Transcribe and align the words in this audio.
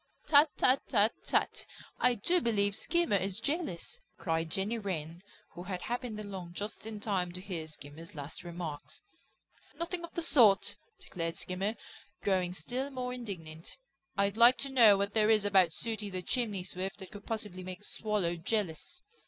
"Tut, 0.25 0.49
tut, 0.57 0.81
tut, 0.89 1.11
tut! 1.23 1.63
I 1.99 2.15
do 2.15 2.41
believe 2.41 2.75
Skimmer 2.75 3.17
is 3.17 3.39
jealous," 3.39 4.01
cried 4.17 4.49
Jenny 4.49 4.79
Wren, 4.79 5.21
who 5.51 5.61
had 5.61 5.83
happened 5.83 6.19
along 6.19 6.53
just 6.53 6.87
in 6.87 6.99
time 6.99 7.31
to 7.33 7.39
hear 7.39 7.67
Skimmer's 7.67 8.15
last 8.15 8.43
remarks. 8.43 9.03
"Nothing 9.75 10.03
of 10.03 10.11
the 10.15 10.23
sort," 10.23 10.75
declared 10.99 11.37
Skimmer, 11.37 11.75
growing 12.23 12.51
still 12.53 12.89
more 12.89 13.13
indignant. 13.13 13.77
"I'd 14.17 14.37
like 14.37 14.57
to 14.65 14.69
know 14.69 14.97
what 14.97 15.13
there 15.13 15.29
is 15.29 15.45
about 15.45 15.71
Sooty 15.71 16.09
the 16.09 16.23
Chimney 16.23 16.63
Swift 16.63 16.97
that 16.97 17.11
could 17.11 17.27
possibly 17.27 17.61
make 17.61 17.81
a 17.81 17.83
Swallow 17.83 18.35
jealous." 18.35 19.03